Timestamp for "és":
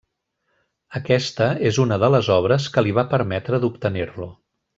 1.71-1.79